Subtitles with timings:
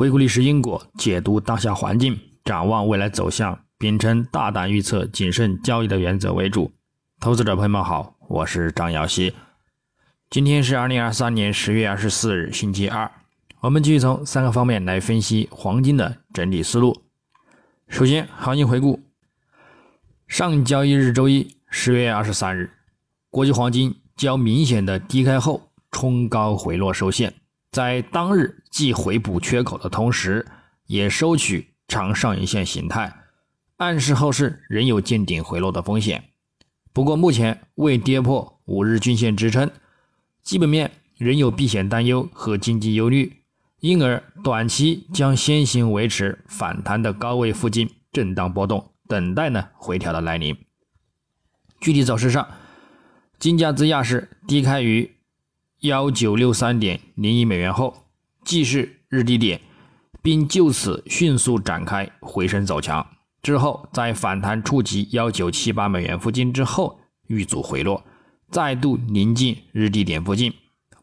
[0.00, 6.72] 回顾历史因果，解读当下环境，展望未来走向，秉承大胆预测、谨慎交易的原则为主。
[7.20, 9.34] 投资者朋友们好，我是张瑶希。
[10.30, 13.10] 今天是二零二三年十月二十四日，星期二。
[13.60, 17.02] 我们继续从三个方面来分析黄金的整体思路。
[17.88, 19.02] 首先，行情回顾。
[20.26, 22.70] 上交易日周一，十月二十三日，
[23.28, 27.34] 国际黄金较明显的低开后冲高回落收线，
[27.70, 30.46] 在当日既回补缺口的同时，
[30.86, 33.12] 也收取长上影线形态，
[33.76, 36.30] 暗示后市仍有见顶回落的风险。
[36.92, 39.70] 不过目前未跌破五日均线支撑，
[40.42, 43.42] 基本面仍有避险担忧和经济忧虑，
[43.80, 48.92] 因而短期将先行维持反弹的高位附近震荡波动。
[49.08, 50.56] 等待呢回调的来临。
[51.80, 52.46] 具体走势上，
[53.40, 55.16] 金价自亚市低开于
[55.80, 58.04] 幺九六三点零一美元后，
[58.50, 59.60] 继是日低点，
[60.20, 63.06] 并就此迅速展开回升走强。
[63.40, 66.98] 之后在反弹触及幺九七八美元附近之后
[67.28, 68.02] 遇阻回落，
[68.50, 70.52] 再度临近日低点附近。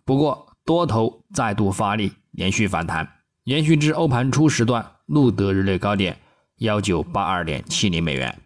[0.03, 3.09] 不过多头再度发力，连续反弹，
[3.45, 6.17] 延续至欧盘初时段录得日内高点。
[6.57, 8.41] 幺九八二点七零美元，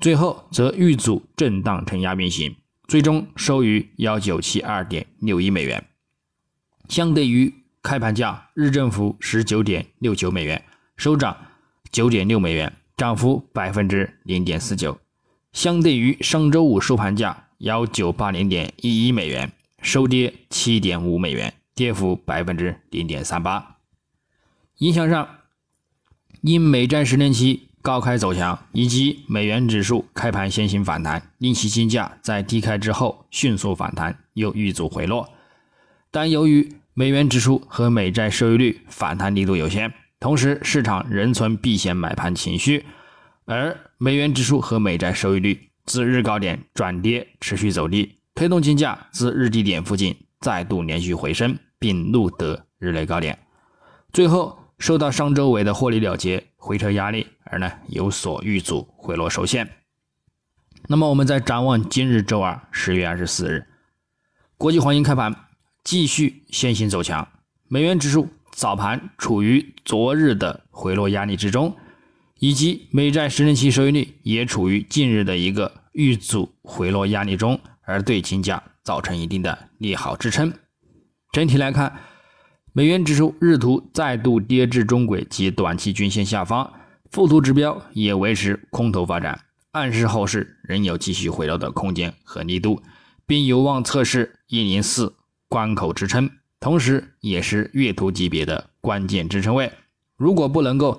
[0.00, 2.56] 最后则遇阻震荡承压运行，
[2.88, 5.84] 最终收于幺九七二点六一美元，
[6.88, 7.52] 相对于
[7.82, 10.62] 开盘价日振幅十九点六九美元，
[10.96, 11.36] 收涨
[11.90, 14.98] 九点六美元，涨幅百分之零点四九，
[15.52, 19.52] 相对于上周五收盘价幺九八零点一一美元，
[19.82, 23.78] 收跌七点五美元，跌幅百分之零点三八，
[24.78, 25.28] 影响上。
[26.40, 35.30] 因美债十年期高开走强，以及美元指数开盘先行反弹，令其金价在低开之后迅速反弹，又遇阻回落。
[36.10, 42.84] 但由于美元指数和美债收益率反弹力度有限，同时市场仍存避险买盘情绪，
[43.46, 53.38] 而美元指数和美债收益率自日高点转跌，持续走低，推动金价自日低点附近再度连续回升，并录得日内高点，
[54.12, 54.58] 最后。
[54.78, 59.68] 受到上周尾的获利了结回撤压力，而呢有所遇阻回落受限。
[60.88, 63.64] 那么我们再展望今日周二十月二十四日，
[64.58, 65.32] 国际黄金开盘
[65.84, 67.26] 继续先行走强，
[67.68, 71.76] 美元指数早盘处于昨日的回落压力之中，
[72.38, 80.52] 以及美债十年期收益率也处于近日的一个遇阻回落压力中，而对金价造成一定的利好支撑。
[81.32, 82.00] 整体来看。
[82.74, 86.72] 美元指数日图再度跌至中轨及短期均线下方，
[87.10, 89.38] 附图指标也维持空头发展，
[89.72, 92.82] 暗示后市仍有继续回落的空间和力度，
[93.26, 95.14] 并有望测试一零四
[95.52, 96.30] 关口支撑，
[96.60, 99.70] 同时也是月图级别的关键支撑位。
[100.16, 100.98] 如果不能够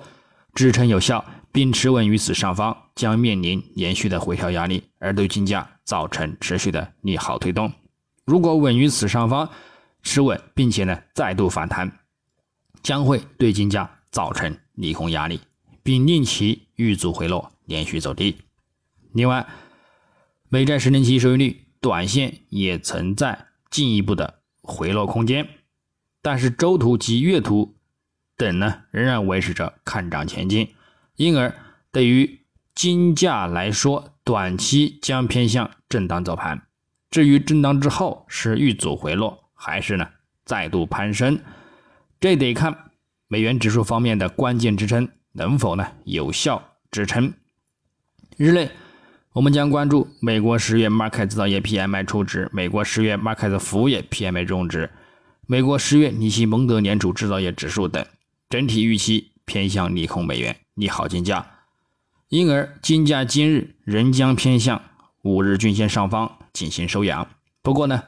[0.54, 7.72] 支撑有效，并持稳于此上方，将面临连续的回调压力，而对金价造成持续的利好推动。
[8.24, 9.50] 如果稳于此上方，
[10.04, 11.90] 持稳，并且呢再度反弹，
[12.80, 15.40] 将会对金价造成利空压力，
[15.82, 18.36] 并令其遇阻回落，连续走低。
[19.14, 19.44] 另外，
[20.48, 25.48] 美债十年期收益率短线也存在进一步的回落空间，
[26.20, 27.76] 但是周图及月图
[28.36, 30.74] 等呢仍然维持着看涨前进，
[31.14, 31.54] 因而
[31.92, 32.40] 对于
[32.74, 36.66] 金价来说，短期将偏向震荡走盘。
[37.10, 39.44] 至于震荡之后是遇阻回落。
[39.56, 40.06] 还是呢，
[40.44, 41.40] 再度攀升，
[42.20, 42.90] 这得看
[43.28, 47.32] 美元指数方面的关键支撑能否呢有效支撑。
[48.36, 48.70] 日内，
[49.34, 54.88] 我们将关注美国十月 market 制造业 PMI 初值、美国十月 market 服务业 PMI 终值、
[55.48, 58.06] 美国十月尼西蒙德联储制造业指数等，
[58.48, 61.44] 整体预期偏向利空美元，利好金价，
[62.28, 64.80] 因而金价今日仍将偏向
[65.22, 67.26] 五日均线上方进行收阳。
[67.60, 68.04] 不过呢。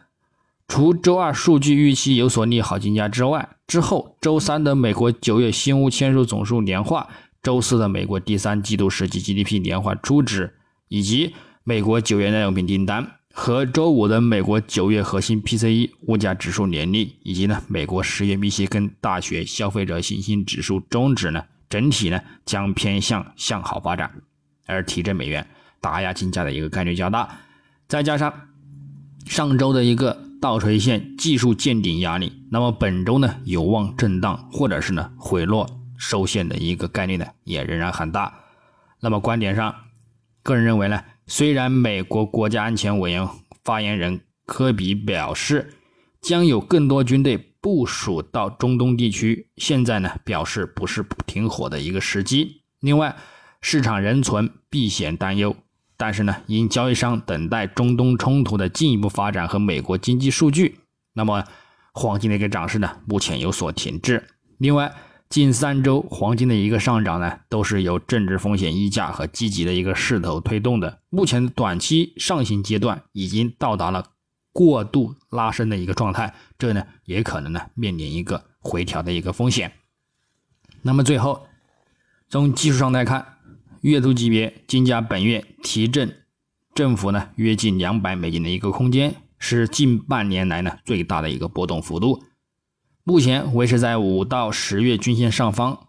[0.68, 7.08] 除周二数据预期有所利好金价之外，之后周三的美国九月新屋签署总数年化，
[7.40, 10.54] 周四的美国第三季度实际 GDP 年化初值，
[10.88, 11.34] 以及
[11.64, 24.10] 美国九月耐用品订单和周五的美国九月核心 PCE 物价指数年率，以及呢美国十月密歇根大学消费者信心指数终值呢，整体呢将偏向向好发展，
[24.66, 25.46] 而提振美元、
[25.80, 27.38] 打压金价的一个概率较大，
[27.88, 28.32] 再加上
[29.26, 30.22] 上周的一个。
[30.38, 35.66] 倒垂线技术见顶压力，那么本周呢有望震荡或者是呢回落
[35.96, 38.32] 收线的一个概率呢也仍然很大。
[39.00, 39.74] 那么观点上，
[40.46, 43.28] 个人认为呢，虽然美国国家安全委员
[43.64, 45.72] 发言人科比表示
[46.22, 52.62] 将有更多军队部署到中东地区，现在呢表示不是停火的一个时机。
[52.78, 53.16] 另外，
[53.60, 55.56] 市场仍存避险担忧，
[55.96, 60.78] 但是呢，因交易商等待中东冲突的进一步发展和美国经济数据，
[61.14, 61.42] 那么
[61.92, 64.22] 黄金的一个涨势呢目前有所停滞。
[64.58, 64.94] 另外，
[65.36, 71.00] 近三周黄金的一个上涨呢，都是由政治风险溢价和积极的一个势头推动的。
[71.10, 74.12] 目前短期上行阶段已经到达了
[74.50, 79.72] 过度拉升的一个状态，这呢也可能呢面临一个回调的一个风险。
[80.80, 81.46] 那么最后，
[82.30, 83.34] 从技术上来看，
[83.82, 86.16] 月度级别金价本月提振
[86.74, 92.24] 振幅呢约近两百美金的一个空间，是近半年来呢最大的一个波动幅度。
[93.08, 95.86] 目前维持在五到十月均线上方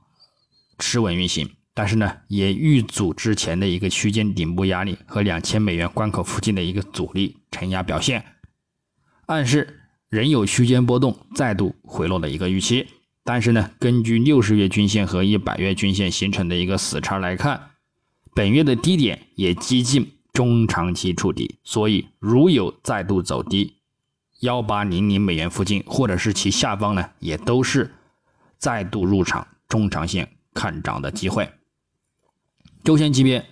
[0.77, 8.23] 持稳运行，但是呢，也遇阻之前的一个区间顶部压力和两千美元关口附近的一个阻力承压表现，
[9.25, 9.79] 暗示
[10.09, 12.85] 仍有区间波动再度回落的一个预期。
[13.23, 17.71] 但是呢，根据六十月均线和一百月均线形成的一个死叉来看，
[18.35, 23.76] 本月的低点也接近中长期触底，所以如有再度走低。
[24.41, 27.91] 幺八零零美元附近，或者是其下方呢，也都是
[28.57, 31.49] 再度入场中长线看涨的机会。
[32.83, 33.45] 周线级别，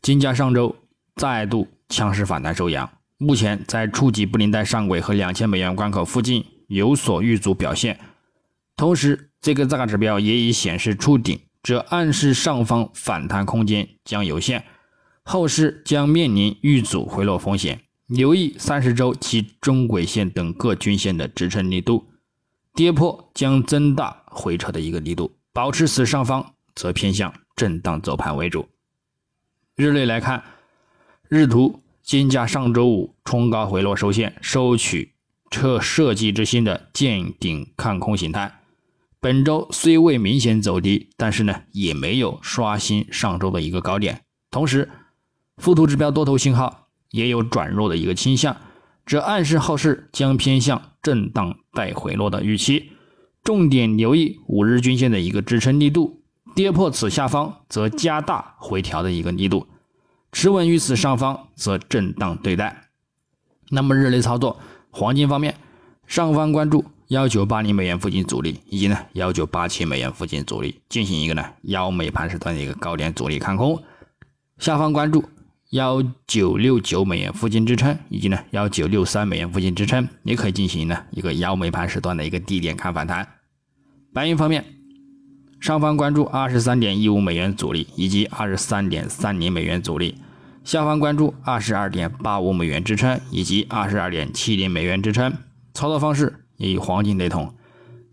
[0.00, 0.74] 金价上周
[1.16, 8.00] 再度强势反弹收阳，目前在触及布林带上轨和两千美元关口附近有所遇阻表现，
[8.76, 14.64] 同时这个大指标也已显示触顶，这暗示上方反弹空间将有限，
[15.22, 17.82] 后市将面临遇阻回落风险。
[18.10, 22.06] 留意三十周及中轨线等各均线的支撑力度，
[22.74, 28.68] 跌破将增大回撤的一个力度，保持此上方则偏向震荡走盘为主。
[29.76, 30.42] 日内来看，
[31.28, 35.12] 日图金价上周五冲高回落收线，收取
[35.48, 38.60] 撤设计之星的见顶看空形态。
[39.20, 44.90] 本周虽未明显走低，但是呢也没有刷新上周的一个高点，同时
[45.58, 46.88] 附图指标多头信号。
[47.10, 48.56] 也有转弱的一个倾向，
[49.04, 52.92] 这暗示后市将偏向震荡带回落的预期。
[53.42, 56.22] 重点留意五日均线的一个支撑力度，
[56.54, 59.66] 跌破此下方则加大回调的一个力度，
[60.30, 62.90] 持稳于此上方则震荡对待。
[63.70, 64.60] 那么日内操作，
[64.90, 65.56] 黄金方面，
[66.06, 73.82] 上方关注幺九八零美元附近阻力，以及呢幺九八七美元附近阻力，进行一个呢幺美盘时段的一个高点阻力看空。
[74.58, 75.24] 下方关注。
[75.70, 83.26] 幺九六九美元附近支撑，以及呢幺九六三美元附近支撑，也可以进行呢一个幺美盘时段的一个低点看反弹。
[84.12, 84.64] 白银方面，
[85.60, 90.16] 上方关注二十三点一五美元阻力以及二十三点三零美元阻力，
[90.64, 95.32] 下方关注二十二点八五美元支撑以及二十二点七零美元支撑。
[95.72, 97.54] 操作方式也与黄金雷同。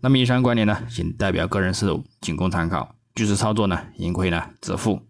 [0.00, 2.94] 那么以上观点呢，仅代表个人思路，仅供参考。
[3.16, 5.07] 据此操作呢，盈亏呢自负。